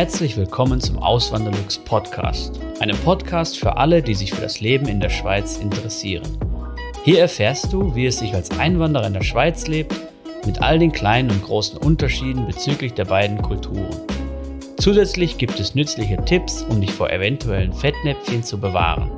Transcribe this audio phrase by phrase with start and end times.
[0.00, 4.98] Herzlich willkommen zum Auswanderlux Podcast, einem Podcast für alle, die sich für das Leben in
[4.98, 6.24] der Schweiz interessieren.
[7.04, 9.94] Hier erfährst du, wie es sich als Einwanderer in der Schweiz lebt,
[10.46, 13.94] mit all den kleinen und großen Unterschieden bezüglich der beiden Kulturen.
[14.78, 19.10] Zusätzlich gibt es nützliche Tipps, um dich vor eventuellen Fettnäpfchen zu bewahren.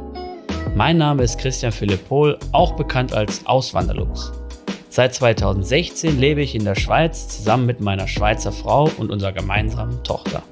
[0.75, 4.33] Mein Name ist Christian Philipp Pohl, auch bekannt als Auswanderlux.
[4.89, 10.03] Seit 2016 lebe ich in der Schweiz zusammen mit meiner Schweizer Frau und unserer gemeinsamen
[10.03, 10.43] Tochter.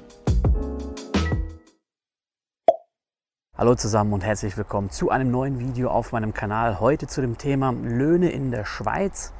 [3.61, 6.79] Hallo zusammen und herzlich willkommen zu einem neuen Video auf meinem Kanal.
[6.79, 9.33] Heute zu dem Thema Löhne in der Schweiz.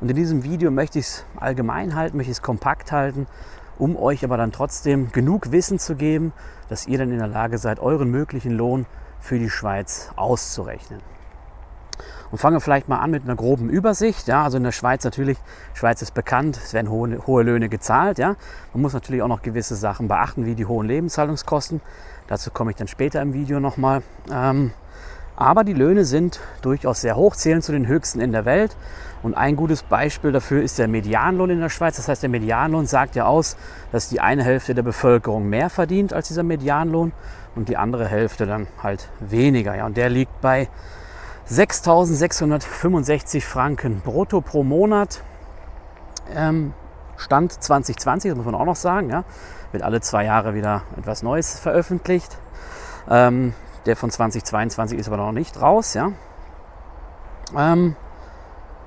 [0.00, 3.28] Und in diesem Video möchte ich es allgemein halten, möchte ich es kompakt halten,
[3.78, 6.32] um euch aber dann trotzdem genug Wissen zu geben,
[6.68, 8.84] dass ihr dann in der Lage seid, euren möglichen Lohn
[9.20, 10.98] für die Schweiz auszurechnen.
[12.30, 14.26] Und fangen wir vielleicht mal an mit einer groben Übersicht.
[14.26, 15.38] Ja, also in der Schweiz natürlich,
[15.74, 18.18] Schweiz ist bekannt, es werden hohe, hohe Löhne gezahlt.
[18.18, 18.36] Ja.
[18.72, 21.80] Man muss natürlich auch noch gewisse Sachen beachten, wie die hohen Lebenshaltungskosten.
[22.28, 24.02] Dazu komme ich dann später im Video nochmal.
[24.32, 24.72] Ähm,
[25.36, 28.76] aber die Löhne sind durchaus sehr hoch, zählen zu den höchsten in der Welt.
[29.22, 31.96] Und ein gutes Beispiel dafür ist der Medianlohn in der Schweiz.
[31.96, 33.56] Das heißt, der Medianlohn sagt ja aus,
[33.92, 37.12] dass die eine Hälfte der Bevölkerung mehr verdient als dieser Medianlohn
[37.54, 39.74] und die andere Hälfte dann halt weniger.
[39.74, 40.68] Ja, und der liegt bei
[41.48, 45.22] 6.665 Franken brutto pro Monat.
[46.34, 46.74] Ähm,
[47.16, 49.10] Stand 2020, das muss man auch noch sagen.
[49.10, 49.24] Ja
[49.72, 52.38] wird alle zwei Jahre wieder etwas Neues veröffentlicht.
[53.10, 53.54] Ähm,
[53.86, 55.94] der von 2022 ist aber noch nicht raus.
[55.94, 56.12] Ja?
[57.56, 57.96] Ähm,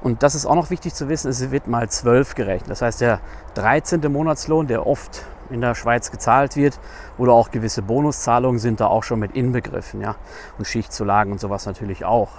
[0.01, 2.69] und das ist auch noch wichtig zu wissen, es wird mal 12 gerechnet.
[2.69, 3.19] Das heißt, der
[3.55, 4.01] 13.
[4.11, 6.79] Monatslohn, der oft in der Schweiz gezahlt wird,
[7.17, 10.01] oder auch gewisse Bonuszahlungen sind da auch schon mit inbegriffen.
[10.01, 10.15] Ja?
[10.57, 12.29] Und Schichtzulagen und sowas natürlich auch.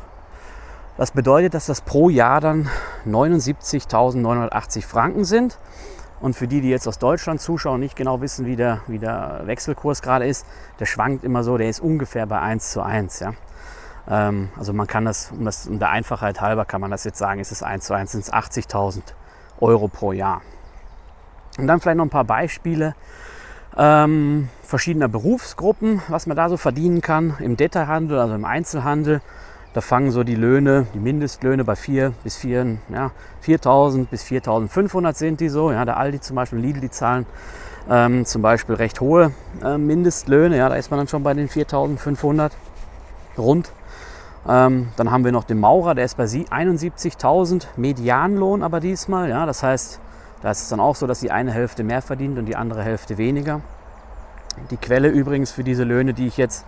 [0.96, 2.70] Das bedeutet, dass das pro Jahr dann
[3.06, 5.58] 79.980 Franken sind.
[6.20, 9.42] Und für die, die jetzt aus Deutschland zuschauen, nicht genau wissen, wie der, wie der
[9.44, 10.46] Wechselkurs gerade ist,
[10.80, 13.20] der schwankt immer so, der ist ungefähr bei 1 zu 1.
[13.20, 13.34] Ja?
[14.08, 17.18] Ähm, also man kann das, um, das, um der Einfachheit halber kann man das jetzt
[17.18, 19.02] sagen, ist es 1 zu 1, sind es 80.000
[19.60, 20.40] Euro pro Jahr.
[21.58, 22.94] Und dann vielleicht noch ein paar Beispiele
[23.76, 29.20] ähm, verschiedener Berufsgruppen, was man da so verdienen kann im Detailhandel, also im Einzelhandel.
[29.74, 33.10] Da fangen so die Löhne, die Mindestlöhne bei 4 bis 4, ja,
[33.44, 35.70] 4.000 bis 4.500 sind die so.
[35.70, 37.26] Ja, der Aldi zum Beispiel, Lidl, die zahlen
[37.90, 40.56] ähm, zum Beispiel recht hohe äh, Mindestlöhne.
[40.56, 42.52] Ja, da ist man dann schon bei den 4.500
[43.36, 43.70] rund.
[44.48, 49.28] Ähm, dann haben wir noch den Maurer, der ist bei 71.000 Medianlohn aber diesmal.
[49.28, 50.00] Ja, das heißt,
[50.42, 52.82] da ist es dann auch so, dass die eine Hälfte mehr verdient und die andere
[52.82, 53.60] Hälfte weniger.
[54.70, 56.64] Die Quelle übrigens für diese Löhne, die ich jetzt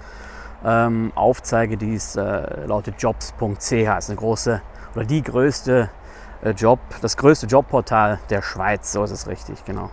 [0.65, 3.73] ähm, aufzeige, die ist, äh, lautet jobs.ch.
[3.73, 4.61] ist eine große
[4.95, 5.91] oder die größte
[6.43, 9.91] äh, Job, das größte Jobportal der Schweiz, so ist es richtig, genau.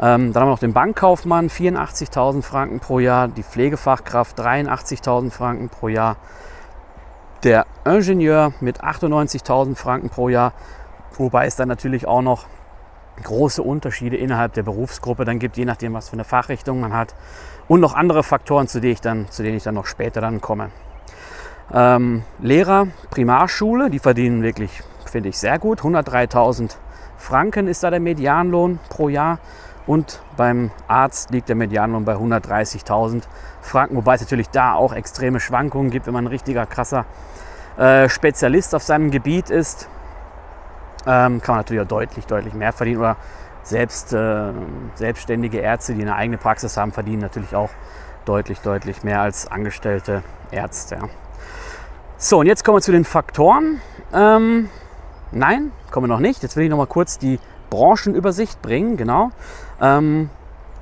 [0.00, 5.68] Ähm, dann haben wir noch den Bankkaufmann, 84.000 Franken pro Jahr, die Pflegefachkraft 83.000 Franken
[5.68, 6.16] pro Jahr,
[7.44, 10.52] der Ingenieur mit 98.000 Franken pro Jahr,
[11.16, 12.46] wobei es dann natürlich auch noch
[13.22, 17.14] große Unterschiede innerhalb der Berufsgruppe dann gibt, je nachdem, was für eine Fachrichtung man hat
[17.68, 20.40] und noch andere Faktoren, zu denen ich dann, zu denen ich dann noch später dann
[20.40, 20.70] komme.
[21.72, 25.80] Ähm, Lehrer, Primarschule, die verdienen wirklich, finde ich, sehr gut.
[25.80, 26.76] 103.000
[27.16, 29.38] Franken ist da der Medianlohn pro Jahr.
[29.86, 33.24] Und beim Arzt liegt der Medianlohn bei 130.000
[33.60, 37.04] Franken, wobei es natürlich da auch extreme Schwankungen gibt, wenn man ein richtiger krasser
[37.76, 39.88] äh, Spezialist auf seinem Gebiet ist.
[41.06, 42.98] Ähm, kann man natürlich auch deutlich, deutlich mehr verdienen.
[42.98, 43.16] Oder
[43.62, 44.52] selbst äh,
[44.94, 47.70] selbstständige Ärzte, die eine eigene Praxis haben, verdienen natürlich auch
[48.24, 50.98] deutlich, deutlich mehr als angestellte Ärzte.
[52.16, 53.80] So, und jetzt kommen wir zu den Faktoren.
[54.12, 54.70] Ähm,
[55.32, 56.42] nein, kommen wir noch nicht.
[56.42, 57.38] Jetzt will ich noch mal kurz die
[57.70, 58.96] Branchenübersicht bringen.
[58.96, 59.30] Genau.
[59.80, 60.30] Ähm,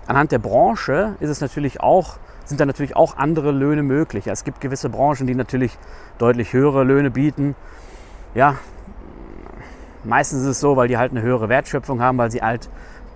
[0.06, 4.26] anhand der Branche ist es natürlich auch, sind da natürlich auch andere Löhne möglich.
[4.26, 5.78] Es gibt gewisse Branchen, die natürlich
[6.18, 7.54] deutlich höhere Löhne bieten.
[8.34, 8.56] Ja,
[10.04, 12.68] Meistens ist es so, weil die halt eine höhere Wertschöpfung haben, weil sie halt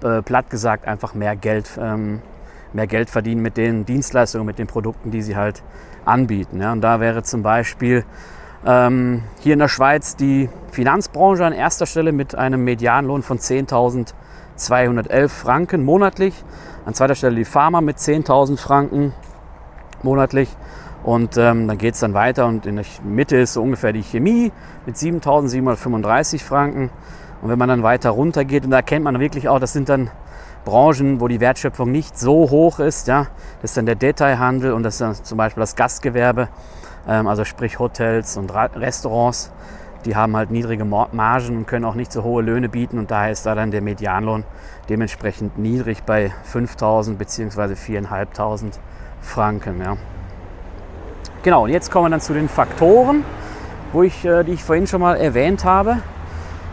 [0.03, 2.21] äh, platt gesagt einfach mehr Geld, ähm,
[2.73, 5.63] mehr Geld verdienen mit den Dienstleistungen, mit den Produkten, die sie halt
[6.05, 6.61] anbieten.
[6.61, 6.73] Ja.
[6.73, 8.05] Und da wäre zum Beispiel
[8.65, 15.29] ähm, hier in der Schweiz die Finanzbranche an erster Stelle mit einem Medianlohn von 10.211
[15.29, 16.45] Franken monatlich.
[16.85, 19.13] An zweiter Stelle die Pharma mit 10.000 Franken
[20.03, 20.49] monatlich.
[21.07, 24.03] Und ähm, dann geht es dann weiter und in der Mitte ist so ungefähr die
[24.03, 24.51] Chemie
[24.87, 26.91] mit 7.735 Franken.
[27.41, 29.89] Und wenn man dann weiter runter geht, und da erkennt man wirklich auch, das sind
[29.89, 30.11] dann
[30.65, 33.07] Branchen, wo die Wertschöpfung nicht so hoch ist.
[33.07, 33.29] Ja?
[33.63, 36.49] Das ist dann der Detailhandel und das ist dann zum Beispiel das Gastgewerbe,
[37.07, 39.53] ähm, also sprich Hotels und Restaurants.
[40.07, 43.31] Die haben halt niedrige Margen und können auch nicht so hohe Löhne bieten und daher
[43.31, 44.43] ist da dann der Medianlohn
[44.89, 47.75] dementsprechend niedrig bei 5.000 bzw.
[47.75, 48.73] 4.500
[49.21, 49.81] Franken.
[49.81, 49.97] Ja.
[51.47, 53.25] Genau, und jetzt kommen wir dann zu den Faktoren,
[53.93, 55.99] wo ich, äh, die ich vorhin schon mal erwähnt habe.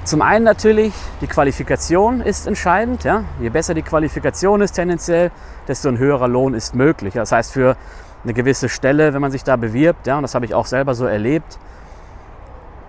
[0.03, 3.03] Zum einen natürlich, die Qualifikation ist entscheidend.
[3.03, 3.23] Ja.
[3.39, 5.29] Je besser die Qualifikation ist tendenziell,
[5.67, 7.13] desto ein höherer Lohn ist möglich.
[7.13, 7.77] Das heißt, für
[8.23, 10.95] eine gewisse Stelle, wenn man sich da bewirbt, ja, und das habe ich auch selber
[10.95, 11.59] so erlebt,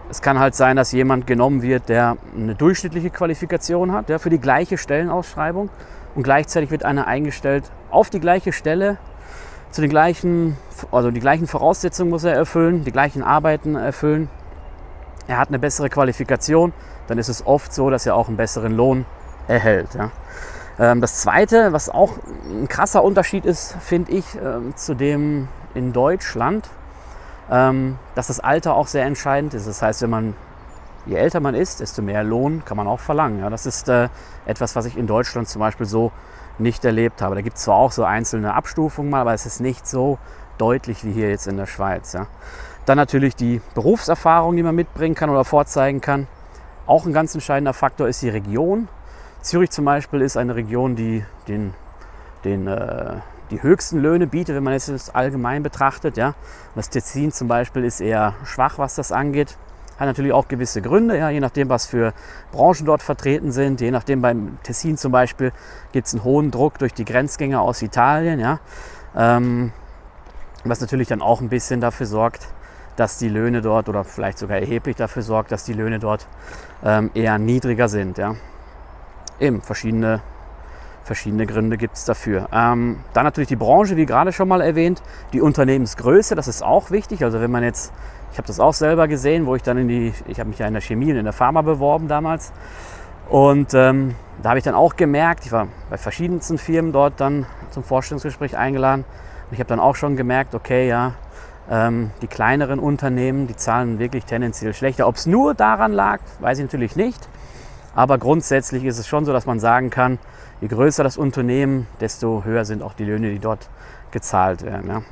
[0.09, 4.31] es kann halt sein, dass jemand genommen wird, der eine durchschnittliche Qualifikation hat, ja, für
[4.31, 5.69] die gleiche Stellenausschreibung
[6.15, 8.97] und gleichzeitig wird einer eingestellt auf die gleiche Stelle,
[9.75, 10.57] zu den gleichen,
[10.93, 14.31] also die gleichen Voraussetzungen muss er erfüllen, die gleichen Arbeiten erfüllen.
[15.27, 16.73] Er hat eine bessere Qualifikation,
[17.09, 19.05] dann ist es oft so, dass er auch einen besseren Lohn
[19.49, 19.95] erhält.
[19.95, 20.13] Ja.
[20.79, 22.13] Ähm, das Zweite, was auch
[22.49, 26.69] ein krasser Unterschied ist, finde ich, ähm, zu dem in Deutschland,
[27.51, 29.67] ähm, dass das Alter auch sehr entscheidend ist.
[29.67, 30.37] Das heißt, wenn man,
[31.05, 33.45] je älter man ist, desto mehr Lohn kann man auch verlangen.
[33.51, 34.09] Das ist äh,
[34.47, 36.13] etwas, was ich in Deutschland zum Beispiel so
[36.59, 37.35] nicht erlebt habe.
[37.35, 40.19] Da gibt es zwar auch so einzelne Abstufungen mal, aber es ist nicht so
[40.59, 42.13] deutlich wie hier jetzt in der Schweiz.
[42.13, 42.27] Ja.
[42.87, 46.27] Dann natürlich die Berufserfahrung, die man mitbringen kann oder vorzeigen kann.
[46.87, 48.89] Auch ein ganz entscheidender Faktor ist die Region.
[49.41, 51.75] Zürich zum Beispiel ist eine Region, die den,
[52.45, 53.17] den äh,
[53.51, 56.17] die höchsten Löhne bietet, wenn man es allgemein betrachtet.
[56.17, 56.35] Ja.
[56.75, 59.57] Das Tessin zum Beispiel ist eher schwach, was das angeht.
[59.99, 62.13] Hat natürlich auch gewisse Gründe, ja, je nachdem, was für
[62.53, 63.81] Branchen dort vertreten sind.
[63.81, 65.53] Je nachdem, beim Tessin zum Beispiel
[65.93, 68.41] gibt es einen hohen Druck durch die Grenzgänger aus Italien.
[68.41, 68.61] Ja.
[69.17, 69.73] Ähm,
[70.65, 72.49] was natürlich dann auch ein bisschen dafür sorgt,
[72.97, 76.27] dass die Löhne dort oder vielleicht sogar erheblich dafür sorgt, dass die Löhne dort
[76.85, 78.19] ähm, eher niedriger sind.
[78.19, 78.35] Ja.
[79.39, 80.21] Eben verschiedene
[81.05, 82.49] Verschiedene Gründe gibt es dafür.
[82.51, 85.03] Ähm, dann natürlich die Branche, wie gerade schon mal erwähnt,
[85.35, 87.23] die Unternehmensgröße, das ist auch wichtig.
[87.25, 87.93] Also wenn man jetzt,
[88.35, 90.67] ich habe das auch selber gesehen, wo ich dann in die, ich habe mich ja
[90.67, 92.53] in der Chemie und in der Pharma beworben damals.
[93.31, 97.47] Und ähm, da habe ich dann auch gemerkt, ich war bei verschiedensten Firmen dort dann
[97.71, 99.05] zum Vorstellungsgespräch eingeladen.
[99.05, 101.13] Und ich habe dann auch schon gemerkt, okay, ja,
[101.71, 105.07] ähm, die kleineren Unternehmen, die zahlen wirklich tendenziell schlechter.
[105.07, 107.29] Ob es nur daran lag, weiß ich natürlich nicht.
[107.95, 110.19] Aber grundsätzlich ist es schon so, dass man sagen kann,
[110.61, 113.69] je größer das Unternehmen, desto höher sind auch die Löhne, die dort
[114.11, 114.91] gezahlt werden.
[114.91, 115.03] Ja.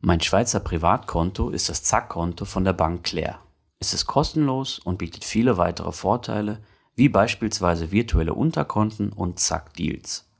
[0.00, 3.38] Mein Schweizer Privatkonto ist das Zack-Konto von der Bank Claire.
[3.78, 6.60] Es ist kostenlos und bietet viele weitere Vorteile,
[6.94, 10.30] wie beispielsweise virtuelle Unterkonten und Zack-Deals.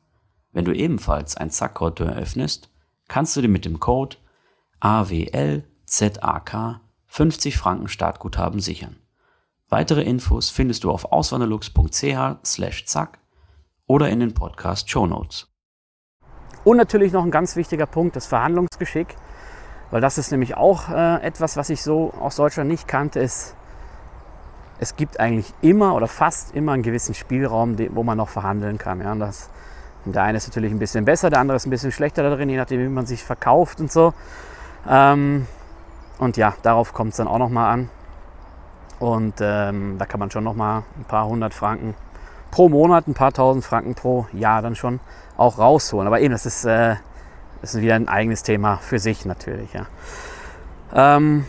[0.53, 2.69] Wenn du ebenfalls ein Zack-Konto eröffnest,
[3.09, 4.19] kannst du dir mit dem Code
[4.81, 8.97] AWLZAK 50 Franken Startguthaben sichern.
[9.71, 13.19] Weitere Infos findest du auf auswanderlux.ch/zack
[13.87, 15.51] oder in den Podcast Show Notes.
[16.63, 19.17] Und natürlich noch ein ganz wichtiger Punkt, das Verhandlungsgeschick,
[19.91, 23.55] weil das ist nämlich auch äh, etwas, was ich so aus Deutschland nicht kannte, ist,
[24.79, 29.01] es gibt eigentlich immer oder fast immer einen gewissen Spielraum, wo man noch verhandeln kann.
[29.01, 29.15] Ja?
[29.15, 29.49] Das,
[30.05, 32.49] der eine ist natürlich ein bisschen besser, der andere ist ein bisschen schlechter da drin,
[32.49, 34.13] je nachdem, wie man sich verkauft und so.
[34.89, 35.47] Ähm,
[36.19, 37.91] und ja, darauf kommt es dann auch nochmal an.
[38.99, 41.95] Und ähm, da kann man schon nochmal ein paar hundert Franken
[42.51, 45.01] pro Monat ein paar tausend Franken pro Jahr dann schon
[45.37, 46.07] auch rausholen.
[46.07, 46.97] Aber eben, das ist, äh,
[47.61, 49.73] das ist wieder ein eigenes Thema für sich natürlich.
[49.73, 49.87] Ja.
[50.95, 51.45] Ähm,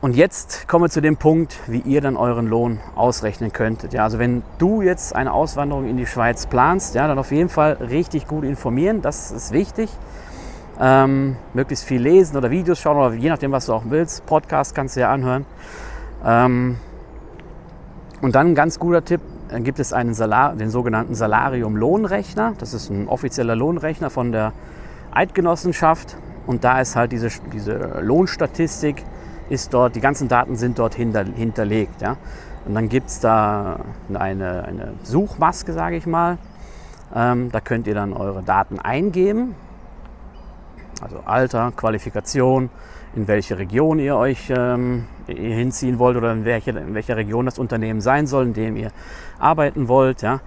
[0.00, 3.92] und jetzt kommen wir zu dem Punkt, wie ihr dann euren Lohn ausrechnen könntet.
[3.92, 7.48] Ja, also wenn du jetzt eine Auswanderung in die Schweiz planst, ja, dann auf jeden
[7.48, 9.90] Fall richtig gut informieren, das ist wichtig.
[10.80, 14.24] Ähm, möglichst viel lesen oder Videos schauen oder je nachdem, was du auch willst.
[14.26, 15.44] Podcast kannst du ja anhören.
[16.24, 16.76] Ähm,
[18.20, 22.54] und dann ein ganz guter Tipp, dann gibt es einen Salar, den sogenannten Salarium-Lohnrechner.
[22.58, 24.52] Das ist ein offizieller Lohnrechner von der
[25.18, 26.16] Eidgenossenschaft.
[26.46, 29.04] Und da ist halt diese, diese Lohnstatistik,
[29.50, 32.00] ist dort, die ganzen Daten sind dort hinter, hinterlegt.
[32.00, 32.16] Ja?
[32.66, 33.80] Und dann gibt es da
[34.12, 36.38] eine, eine Suchmaske, sage ich mal.
[37.14, 39.54] Ähm, da könnt ihr dann eure Daten eingeben.
[41.00, 42.70] Also Alter, Qualifikation,
[43.14, 47.58] in welche Region ihr euch ähm, hinziehen wollt oder in, welche, in welcher Region das
[47.58, 48.90] Unternehmen sein soll, in dem ihr
[49.38, 50.22] arbeiten wollt.
[50.22, 50.40] Ja.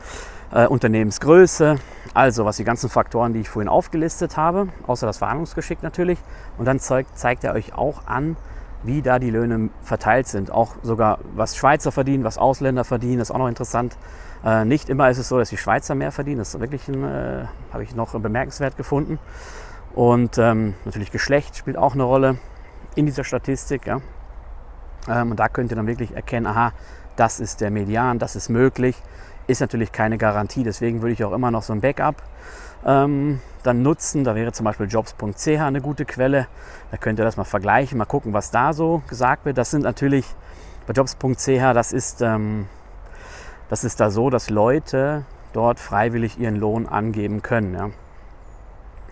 [0.54, 1.78] Äh, Unternehmensgröße,
[2.14, 6.20] also was die ganzen Faktoren, die ich vorhin aufgelistet habe, außer das Verhandlungsgeschick natürlich.
[6.58, 8.36] Und dann zeigt, zeigt er euch auch an,
[8.84, 10.52] wie da die Löhne verteilt sind.
[10.52, 13.96] Auch sogar, was Schweizer verdienen, was Ausländer verdienen, ist auch noch interessant.
[14.44, 16.40] Äh, nicht immer ist es so, dass die Schweizer mehr verdienen.
[16.40, 19.20] Das ist wirklich, äh, habe ich noch bemerkenswert gefunden.
[19.94, 22.38] Und ähm, natürlich Geschlecht spielt auch eine Rolle
[22.96, 23.88] in dieser Statistik.
[23.88, 24.02] Ja.
[25.08, 26.74] Ähm, und da könnt ihr dann wirklich erkennen, aha,
[27.16, 29.02] das ist der Median, das ist möglich.
[29.48, 32.22] Ist natürlich keine Garantie, deswegen würde ich auch immer noch so ein Backup
[32.86, 34.24] ähm, dann nutzen.
[34.24, 36.48] Da wäre zum Beispiel jobs.ch eine gute Quelle.
[36.92, 39.58] Da könnt ihr das mal vergleichen, mal gucken, was da so gesagt wird.
[39.58, 40.26] Das sind natürlich
[40.88, 42.68] bei jobs.ch, das ist, ähm,
[43.70, 47.74] das ist da so, dass Leute, dort freiwillig ihren Lohn angeben können.
[47.74, 47.90] Ja.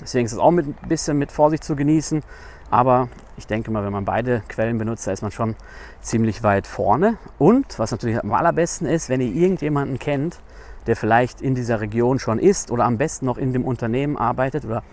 [0.01, 2.23] Deswegen ist es auch mit, ein bisschen mit Vorsicht zu genießen.
[2.71, 5.55] Aber ich denke mal, wenn man beide Quellen benutzt, da ist man schon
[6.01, 7.17] ziemlich weit vorne.
[7.37, 10.39] Und was natürlich am allerbesten ist, wenn ihr irgendjemanden kennt,
[10.87, 14.65] der vielleicht in dieser Region schon ist oder am besten noch in dem Unternehmen arbeitet
[14.65, 14.83] oder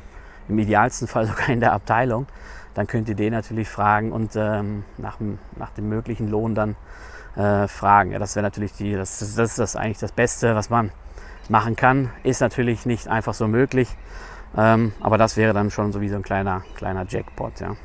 [0.49, 2.26] im idealsten Fall sogar in der Abteilung,
[2.75, 5.18] dann könnt ihr den natürlich fragen und ähm, nach,
[5.56, 6.76] nach, dem möglichen Lohn dann
[7.35, 8.12] äh, fragen.
[8.12, 10.90] Ja, das wäre natürlich die, das, das ist das eigentlich das Beste, was man
[11.49, 12.11] machen kann.
[12.23, 13.97] Ist natürlich nicht einfach so möglich.
[14.56, 17.60] Ähm, aber das wäre dann schon so wie so ein kleiner, kleiner Jackpot.
[17.60, 17.76] Ja.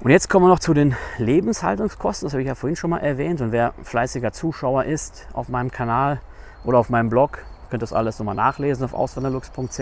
[0.00, 2.26] Und jetzt kommen wir noch zu den Lebenshaltungskosten.
[2.26, 3.40] Das habe ich ja vorhin schon mal erwähnt.
[3.40, 6.20] Und wer fleißiger Zuschauer ist auf meinem Kanal
[6.64, 7.38] oder auf meinem Blog,
[7.70, 9.78] könnt das alles nochmal nachlesen auf auswanderlux.ch.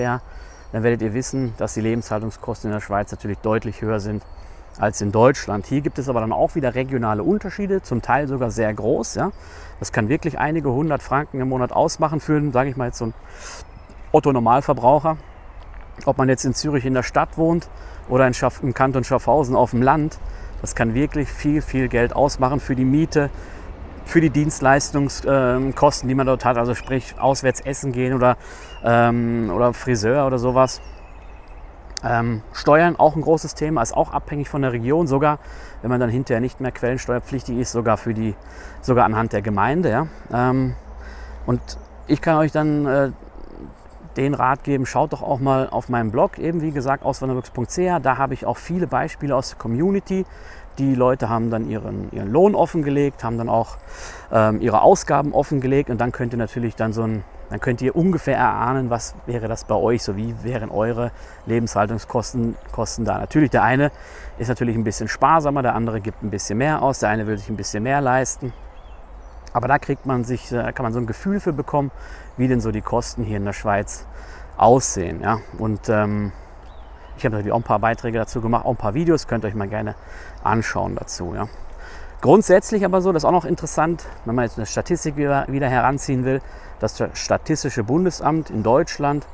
[0.72, 4.24] Dann werdet ihr wissen, dass die Lebenshaltungskosten in der Schweiz natürlich deutlich höher sind
[4.78, 5.66] als in Deutschland.
[5.66, 9.14] Hier gibt es aber dann auch wieder regionale Unterschiede, zum Teil sogar sehr groß.
[9.14, 9.30] Ja.
[9.78, 13.06] Das kann wirklich einige hundert Franken im Monat ausmachen für, sage ich mal jetzt so
[13.06, 13.14] ein
[14.10, 15.16] Otto-Normalverbraucher.
[16.06, 17.68] Ob man jetzt in Zürich in der Stadt wohnt
[18.08, 20.18] oder in Schaff, im Kanton Schaffhausen auf dem Land,
[20.60, 23.30] das kann wirklich viel, viel Geld ausmachen für die Miete,
[24.04, 28.36] für die Dienstleistungskosten, die man dort hat, also sprich auswärts essen gehen oder,
[28.82, 30.80] ähm, oder Friseur oder sowas.
[32.02, 35.38] Ähm, Steuern auch ein großes Thema, ist auch abhängig von der Region, sogar
[35.80, 38.34] wenn man dann hinterher nicht mehr quellensteuerpflichtig ist, sogar für die,
[38.82, 39.90] sogar anhand der Gemeinde.
[39.90, 40.06] Ja?
[40.32, 40.74] Ähm,
[41.46, 41.60] und
[42.06, 43.10] ich kann euch dann äh,
[44.16, 48.02] den Rat geben, schaut doch auch mal auf meinem Blog, eben wie gesagt, auswanderwix.ch.
[48.02, 50.24] Da habe ich auch viele Beispiele aus der Community.
[50.78, 53.76] Die Leute haben dann ihren, ihren Lohn offengelegt, haben dann auch
[54.32, 57.94] ähm, ihre Ausgaben offengelegt und dann könnt ihr natürlich dann so ein, dann könnt ihr
[57.94, 61.12] ungefähr erahnen, was wäre das bei euch, so wie wären eure
[61.46, 63.18] Lebenshaltungskosten Kosten da.
[63.18, 63.92] Natürlich, der eine
[64.38, 67.38] ist natürlich ein bisschen sparsamer, der andere gibt ein bisschen mehr aus, der eine will
[67.38, 68.52] sich ein bisschen mehr leisten.
[69.54, 71.90] Aber da kriegt man sich, äh, kann man so ein Gefühl für bekommen,
[72.36, 74.04] wie denn so die Kosten hier in der Schweiz
[74.56, 75.22] aussehen.
[75.22, 75.38] Ja?
[75.58, 76.32] Und ähm,
[77.16, 79.48] ich habe natürlich auch ein paar Beiträge dazu gemacht, auch ein paar Videos, könnt ihr
[79.48, 79.94] euch mal gerne
[80.42, 81.34] anschauen dazu.
[81.34, 81.46] Ja?
[82.20, 85.68] Grundsätzlich aber so, das ist auch noch interessant, wenn man jetzt eine Statistik wieder, wieder
[85.68, 86.42] heranziehen will,
[86.80, 89.24] das Statistische Bundesamt in Deutschland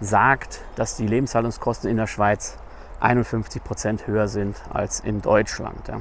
[0.00, 2.56] sagt, dass die Lebenshaltungskosten in der Schweiz
[3.00, 5.88] 51 Prozent höher sind als in Deutschland.
[5.88, 6.00] Ja.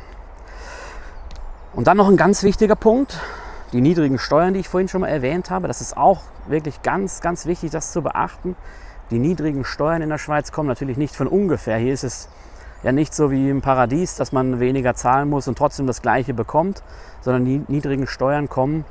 [1.74, 3.20] Und dann noch ein ganz wichtiger Punkt,
[3.74, 7.22] die niedrigen Steuern, die ich vorhin schon mal erwähnt habe, das ist auch wirklich ganz,
[7.22, 8.56] ganz wichtig, das zu beachten.
[9.12, 11.78] Die niedrigen Steuern in der Schweiz kommen natürlich nicht von ungefähr.
[11.78, 12.30] Hier ist es
[12.84, 16.34] ja nicht so wie im Paradies, dass man weniger zahlen muss und trotzdem das Gleiche
[16.34, 16.84] bekommt,
[17.22, 18.86] sondern die niedrigen Steuern kommen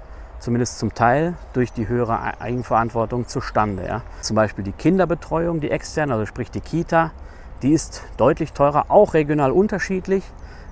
[0.45, 3.87] zumindest zum Teil durch die höhere Eigenverantwortung zustande.
[3.87, 4.02] Ja.
[4.21, 7.12] Zum Beispiel die Kinderbetreuung, die externe, also sprich die Kita,
[7.62, 10.23] die ist deutlich teurer, auch regional unterschiedlich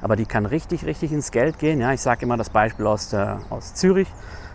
[0.02, 1.80] aber die kann richtig, richtig ins Geld gehen.
[1.80, 4.08] Ja, ich sage immer das Beispiel aus, der, aus Zürich,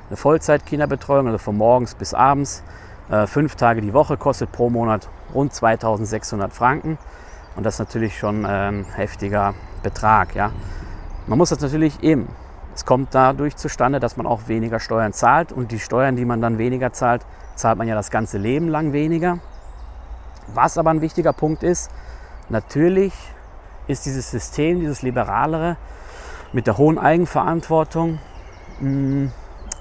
[0.10, 2.64] eine Vollzeit-Kinderbetreuung, also von morgens bis abends,
[3.10, 6.98] äh, fünf Tage die Woche, kostet pro Monat rund 2600 Franken.
[7.56, 10.36] Und das ist natürlich schon äh, ein heftiger Betrag.
[10.36, 10.52] Ja.
[11.26, 12.28] Man muss das natürlich eben,
[12.76, 15.52] es kommt dadurch zustande, dass man auch weniger Steuern zahlt.
[15.54, 17.26] Und die Steuern, die man dann weniger zahlt,
[17.56, 19.40] zahlt man ja das ganze Leben lang weniger.
[20.54, 21.90] Was aber ein wichtiger Punkt ist,
[22.50, 23.14] natürlich
[23.88, 25.78] ist dieses System, dieses liberalere
[26.54, 28.20] mit der hohen Eigenverantwortung
[28.80, 29.28] mm,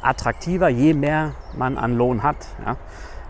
[0.03, 2.37] attraktiver, je mehr man an Lohn hat.
[2.65, 2.77] Ja.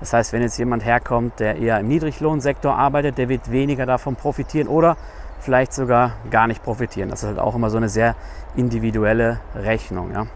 [0.00, 4.16] Das heißt, wenn jetzt jemand herkommt, der eher im Niedriglohnsektor arbeitet, der wird weniger davon
[4.16, 4.96] profitieren oder
[5.40, 7.08] vielleicht sogar gar nicht profitieren.
[7.08, 8.14] Das ist halt auch immer so eine sehr
[8.56, 10.12] individuelle Rechnung.
[10.12, 10.26] Ja.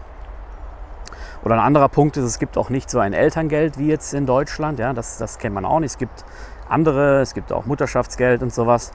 [1.43, 4.25] Oder ein anderer Punkt ist, es gibt auch nicht so ein Elterngeld wie jetzt in
[4.25, 4.79] Deutschland.
[4.79, 5.91] Ja, das, das kennt man auch nicht.
[5.91, 6.23] Es gibt
[6.69, 8.91] andere, es gibt auch Mutterschaftsgeld und sowas.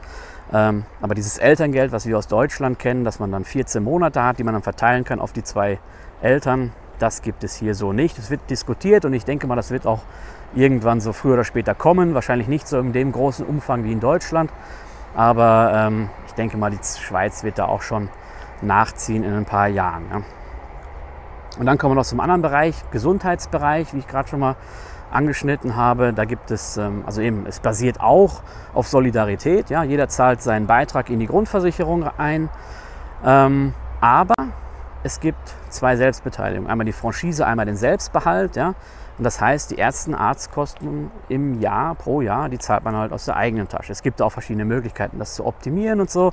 [0.53, 4.39] Ähm, aber dieses Elterngeld, was wir aus Deutschland kennen, dass man dann 14 Monate hat,
[4.39, 5.79] die man dann verteilen kann auf die zwei
[6.23, 8.19] Eltern, das gibt es hier so nicht.
[8.19, 10.03] Es wird diskutiert und ich denke mal, das wird auch
[10.55, 12.15] irgendwann so früher oder später kommen.
[12.15, 14.51] Wahrscheinlich nicht so in dem großen Umfang wie in Deutschland.
[15.15, 18.09] Aber ähm, ich denke mal, die Schweiz wird da auch schon
[18.63, 20.05] nachziehen in ein paar Jahren.
[20.11, 20.23] Ja.
[21.59, 24.57] Und dann kommen wir noch zum anderen Bereich, Gesundheitsbereich, wie ich gerade schon mal
[25.11, 26.13] angeschnitten habe.
[26.13, 28.43] Da gibt es, ähm, also eben, es basiert auch
[28.75, 29.71] auf Solidarität.
[29.71, 29.83] Ja?
[29.83, 32.49] Jeder zahlt seinen Beitrag in die Grundversicherung ein.
[33.25, 34.35] Ähm, aber
[35.03, 36.71] es gibt zwei Selbstbeteiligungen.
[36.71, 38.57] Einmal die Franchise, einmal den Selbstbehalt.
[38.57, 38.75] Ja?
[39.19, 43.25] Und das heißt, die ersten Arztkosten im Jahr, pro Jahr, die zahlt man halt aus
[43.25, 43.93] der eigenen Tasche.
[43.93, 46.33] Es gibt auch verschiedene Möglichkeiten, das zu optimieren und so.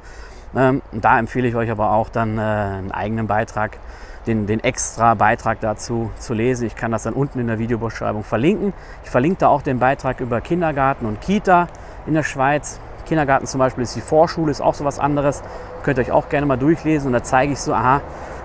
[0.55, 3.79] Ähm, da empfehle ich euch aber auch dann äh, einen eigenen Beitrag
[4.27, 6.65] den, den extra Beitrag dazu zu lesen.
[6.65, 8.73] Ich kann das dann unten in der Videobeschreibung verlinken.
[9.03, 11.67] Ich verlinke da auch den Beitrag über Kindergarten und Kita
[12.05, 12.79] in der Schweiz.
[13.05, 15.43] Kindergarten zum Beispiel ist die Vorschule, ist auch so was anderes.
[15.83, 18.01] Könnt ihr euch auch gerne mal durchlesen und da zeige ich so, aha,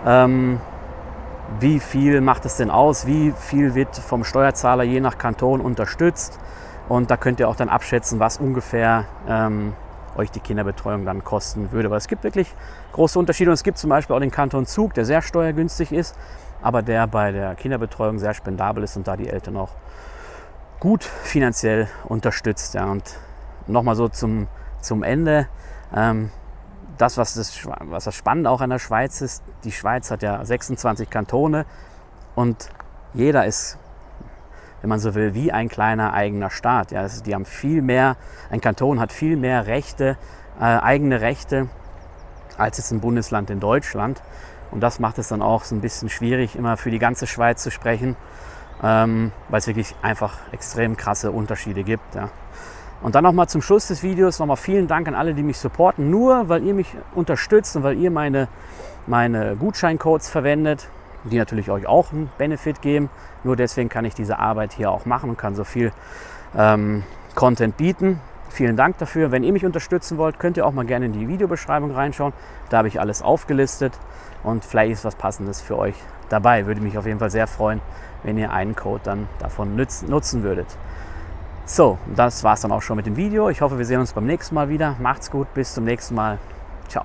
[0.06, 0.60] ähm,
[1.60, 6.38] wie viel macht es denn aus, wie viel wird vom Steuerzahler je nach Kanton unterstützt.
[6.88, 9.74] Und da könnt ihr auch dann abschätzen, was ungefähr ähm,
[10.18, 11.90] euch die Kinderbetreuung dann kosten würde.
[11.90, 12.54] Weil es gibt wirklich
[12.92, 13.50] große Unterschiede.
[13.50, 16.16] Und es gibt zum Beispiel auch den Kanton Zug, der sehr steuergünstig ist,
[16.60, 19.70] aber der bei der Kinderbetreuung sehr spendabel ist und da die Eltern auch
[20.80, 22.74] gut finanziell unterstützt.
[22.74, 22.86] Ja.
[22.86, 23.18] Und
[23.66, 24.48] nochmal so zum,
[24.80, 25.48] zum Ende.
[25.94, 26.30] Ähm,
[26.98, 30.44] das, was das, was das Spannende auch an der Schweiz ist, die Schweiz hat ja
[30.44, 31.64] 26 Kantone
[32.34, 32.70] und
[33.14, 33.78] jeder ist,
[34.80, 36.92] wenn man so will, wie ein kleiner eigener Staat.
[36.92, 38.16] Ja, also die haben viel mehr,
[38.50, 40.16] ein Kanton hat viel mehr Rechte,
[40.60, 41.68] äh, eigene Rechte,
[42.56, 44.22] als jetzt ein Bundesland in Deutschland.
[44.70, 47.62] Und das macht es dann auch so ein bisschen schwierig, immer für die ganze Schweiz
[47.62, 48.16] zu sprechen,
[48.82, 52.14] ähm, weil es wirklich einfach extrem krasse Unterschiede gibt.
[52.14, 52.28] Ja.
[53.00, 56.10] Und dann nochmal zum Schluss des Videos nochmal vielen Dank an alle, die mich supporten.
[56.10, 58.48] Nur weil ihr mich unterstützt und weil ihr meine,
[59.06, 60.88] meine Gutscheincodes verwendet,
[61.24, 63.10] die natürlich euch auch einen Benefit geben.
[63.44, 65.92] Nur deswegen kann ich diese Arbeit hier auch machen und kann so viel
[66.56, 68.20] ähm, Content bieten.
[68.50, 69.30] Vielen Dank dafür.
[69.30, 72.32] Wenn ihr mich unterstützen wollt, könnt ihr auch mal gerne in die Videobeschreibung reinschauen.
[72.70, 73.92] Da habe ich alles aufgelistet
[74.42, 75.94] und vielleicht ist was Passendes für euch
[76.28, 76.66] dabei.
[76.66, 77.80] Würde mich auf jeden Fall sehr freuen,
[78.22, 80.66] wenn ihr einen Code dann davon nutzen würdet.
[81.66, 83.50] So, das war es dann auch schon mit dem Video.
[83.50, 84.96] Ich hoffe, wir sehen uns beim nächsten Mal wieder.
[85.00, 86.38] Macht's gut, bis zum nächsten Mal.
[86.88, 87.04] Ciao.